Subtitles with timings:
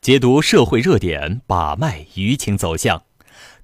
[0.00, 3.02] 解读社会热点，把脉舆情走向。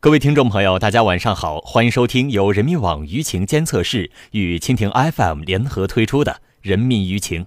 [0.00, 7.44] 各位听众朋友，大家晚上好，欢迎收听由人民网舆情监测室与蜻蜓 FM 联合推出的《人民舆情》。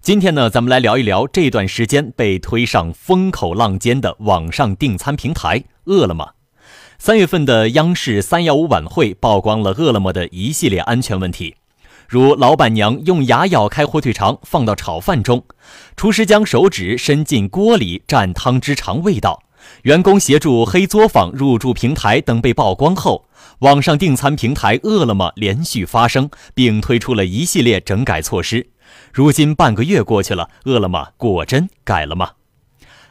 [0.00, 6.34] 今天呢，咱们来聊一聊这段时间被推上风口浪尖的网上订餐平台饿了么。
[6.98, 11.56] 三月份的央视三幺五晚会曝光了饿了么的一系列安全问题。
[12.08, 15.44] 如老板娘用牙咬开火腿肠放到炒饭中，
[15.96, 19.42] 厨师将手指伸进锅里蘸汤汁尝味道，
[19.82, 23.26] 员工协助黑作坊入驻平台等被曝光后，
[23.60, 28.68] 网上订餐平台饿了么连续发声，并推出了一系列整改措施。
[29.12, 32.30] 如今半个月过去了，饿了么果真改了吗？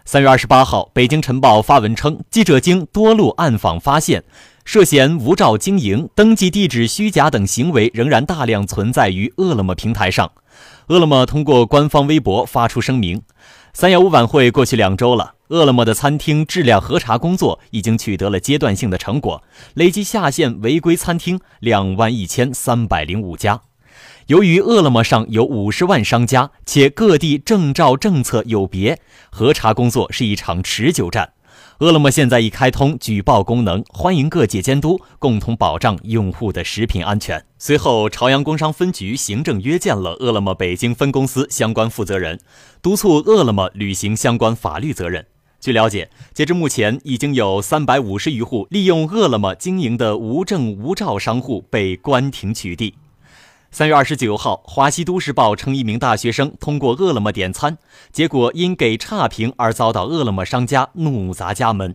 [0.05, 4.23] 三月二十八号，北京晨报发文称，记者经多路暗访发现。
[4.65, 10.31] 涉嫌无照经营、登记地址虚假等行为仍然大量存在于饿了么平台上。
[10.87, 13.21] 饿了么通过官方微博发出声明
[13.73, 19.43] ：“三幺五晚会过去两周了，饿了么的餐厅质量核查工作已经取得了阶段性的成果，
[19.75, 23.61] 累计下线违规餐厅两万一千三百零五家。
[24.25, 31.33] 由于饿了么上有五十万商家，且各地证照政策有别，核查工作是一场持久战。”
[31.79, 37.45] 饿了么现在已开通举报功能，欢迎各界监督，共同保障用户的食品安全。
[37.57, 42.39] 随后，朝阳工商分局行政约见了饿了么北京分公司相关负责人，
[42.81, 45.25] 督促饿了么履行相关法律责任。
[45.59, 52.93] 据了解，截至目前，已经有三百五十余户利用饿了么经营的无证无照商户被关停取缔。
[53.77, 57.77] 三月二十九号，华西都市报称，一名大学生通过饿了么点餐，
[58.09, 61.93] 结果因给差评而遭到饿了么商家怒砸家门。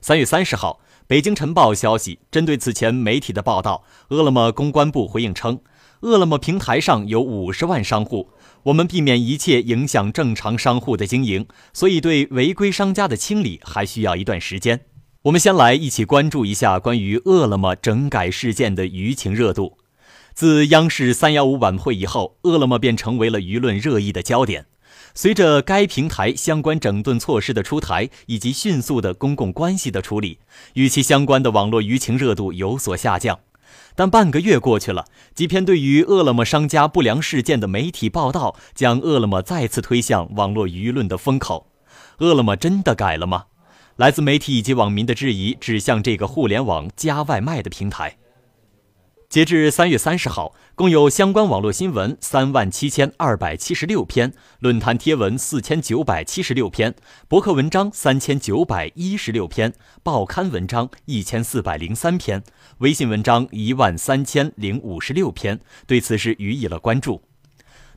[0.00, 5.60] 三月三十号，北京晨报消息，针对此前媒体的报道，饿了么公关部回应称，
[6.00, 8.30] 饿了么平台上有五十万商户，
[8.62, 14.86] 我们避免一切影响正常商户的经营，所以对违规商家的清理还需要一段时间。
[15.24, 19.76] 我们先来一起关注一下关于饿了么整改事件的舆情热度。
[20.34, 24.66] 自央视三幺五晚会以后，饿了么便成为了舆论热议的焦点。
[25.14, 30.40] 随着该平台相关整顿措施的出台以及迅速的公共关系的处理，
[30.72, 33.38] 与其相关的网络舆情热度有所下降。
[33.94, 35.04] 但半个月过去了，
[35.36, 41.68] 几篇对于饿了么商家不良事件的媒体报道，将饿了么再次推向网络舆论的风口。
[42.18, 43.44] 饿了么真的改了吗？
[43.94, 48.16] 来自媒体以及网民的质疑指向这个互联网加外卖的平台。
[49.34, 56.94] 截至三月三十号，共有相关网络新闻三万七千二百七十六篇，论坛贴文四千九百七十六篇，
[57.26, 59.72] 博客文章三千九百一十六篇，
[60.04, 62.44] 报刊文章一千四百零三篇，
[62.78, 67.20] 微信文章一万三千零五十六篇，对此事予以了关注。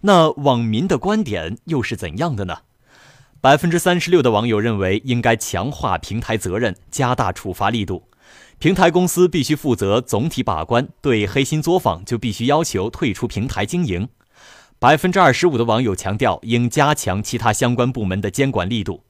[0.01, 2.61] 那网民的观点又是怎样的呢？
[3.39, 8.09] 百分之三十六的网友认为应该强化平台责任，加大处罚力度。
[8.59, 14.09] 平台公司必须负责总体把关，对黑心作坊就必须要求退出平台经营。
[14.79, 19.03] 百分之二十五的网友强调应加强其他相关部门的监管力度。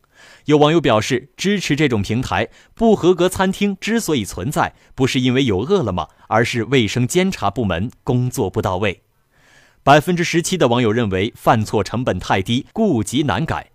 [0.46, 9.02] 有网友表示支持这种平台，不合格餐厅之所以存在，不是因为有饿了么，而是卫生监察部门工作不到位。
[9.84, 13.72] 百分之十七的网友认为犯错成本太低，顾及难改。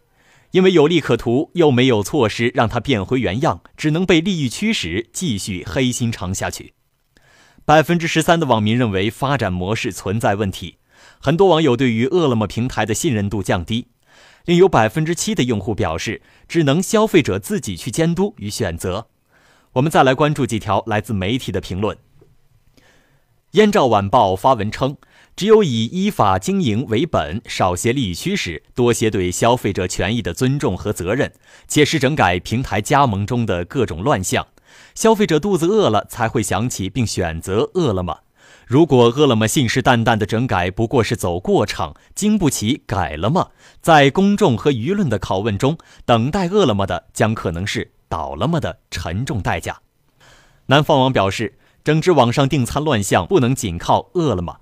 [0.53, 6.75] 因为有利可图，又没有措施让它变回原样，只能被利益驱使，继续黑心肠下去。
[7.65, 10.77] 百分之十三的网民认为发展模式存在问题，
[11.19, 13.89] 很多网友对于饿了么平台的信任度降低。
[14.45, 19.09] 另有百分之七的用户表示，只能消费者自己去监督与选择。
[19.75, 21.97] 我们再来关注几条来自媒体的评论。
[23.53, 24.99] 燕赵晚报发文称。
[25.35, 31.33] 只有以依法经营为本，少些利益驱使，多些对消费者权益的尊重和责任，
[31.67, 34.47] 切实整改平台加盟中的各种乱象，
[34.95, 38.19] 消费者肚子饿了才会想起并选择饿了么。
[38.67, 43.51] 如果饿了么信誓旦旦的整改不过是走过场，经不起改了么，
[43.81, 49.81] 在公众和舆论的拷问中，等待饿了么的将可能是倒了么的沉重代价。
[50.67, 54.59] 南方网表示，整治网上订餐乱象不能仅靠饿了么。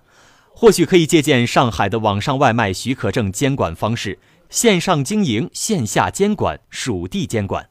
[0.61, 4.19] 或许可以借鉴上海的网上外卖许可证监管方式，
[4.51, 7.71] 线上经营，线下监管，属地监管。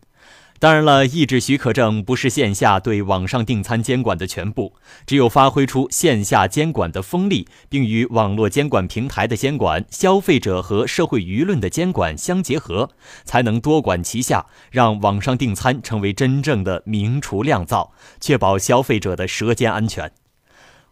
[0.57, 4.74] 当然了，一纸许可证不是线下对网上订餐监管的全部，
[5.06, 12.89] 只有发挥出线下监管的锋利，并与网络监管平台的监管、消费者和社会舆论的监管相结合，
[13.24, 20.12] 才能多管齐下，让网上订餐成为真正的明厨亮灶，确保消费者的舌尖安全。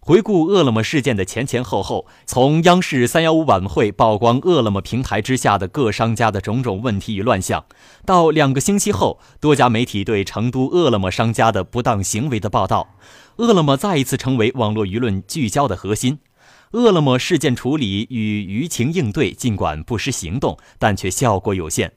[0.07, 7.65] 回顾饿了么事件的前前后后，从央视三幺五晚会曝光饿了么平台之下的各商家的种种问题与乱象，
[8.05, 12.95] 到两个星期后多家媒体对成都饿了么商家的不当行为的报道，
[13.35, 16.19] 饿了么再一次成为网络舆论聚焦的核心。
[16.71, 21.91] 饿了么事件处理与舆情应对尽管不失行动，但却效果有限。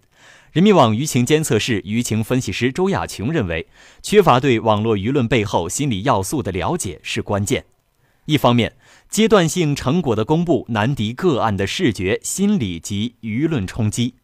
[0.50, 3.68] 人民网舆情监测室舆情分析师周亚琼认为，
[4.02, 7.66] 缺乏对网络舆论背后心理要素的了解是关键。
[8.30, 8.76] 一方面，
[9.08, 14.14] 阶段性成果的公布难敌个案的视觉、心理及舆论冲击。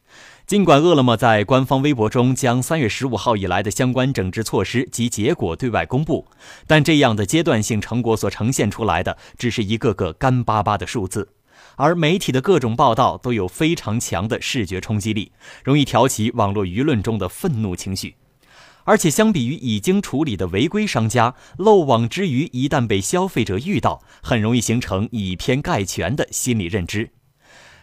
[0.46, 6.28] 尽管饿了么在官方微博中将三月十五号以来的相关整治措施及结果对外公布，
[6.68, 11.30] 但这样的阶段性成果所呈现出来的只是一个个干巴巴的数字，
[11.74, 15.32] 而媒体的各种报道都有非常强的视觉冲击力，
[15.64, 18.14] 容易挑起网络舆论中的愤怒情绪。
[18.86, 27.10] 而且，相比于已经处理的违规商家，漏网之鱼一旦被消费者遇到，很容易形成以偏概全的心理认知。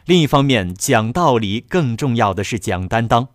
[0.06, 3.28] 另一方面，讲道理更重要的是讲担当。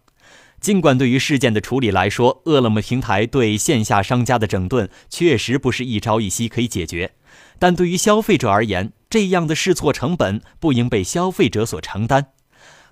[0.61, 7.13] 尽管对于事件的处理来说，饿了么平台对线下商家的整顿确实不是一朝一夕可以解决，
[7.59, 12.33] 但对于消费者而言，这样的试错成本不应被消费者所承担。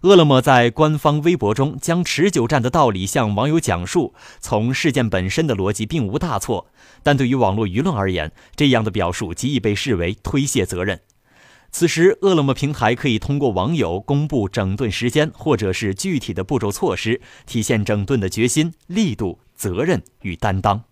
[0.03, 6.67] 饿了么在官方微博中将持久战的道理向网友讲述，从事件本身的逻辑并无大错，
[7.03, 11.01] 但对于网络舆论而言，这样的表述极易被视为推卸责任。
[11.73, 20.85] 此时，饿了么平台可以通过网友公布整顿时间或者是具体的步骤措施，体现整顿的决心、力度、责任与担当。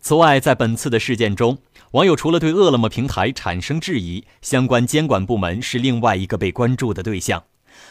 [0.00, 1.58] 此外，在本次的事件中，
[1.92, 7.44] 网友除了对饿了么平台产生质疑，相关监管部门是另外一个被关注的对象。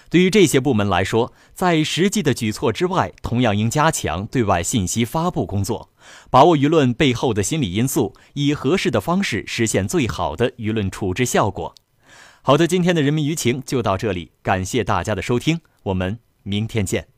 [0.09, 5.89] 对于这些部门来说，在实际的举措之外，同样应加强对外信息发布工作，
[6.29, 11.75] 把握舆论背后的心理因素，以合适的方式实现最好的舆论处置效果。
[12.41, 17.16] 好的，今天的人民舆情就到这里，感谢大家的收听，我们明天见。